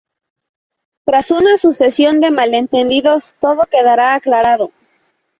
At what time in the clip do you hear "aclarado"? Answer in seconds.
4.15-4.71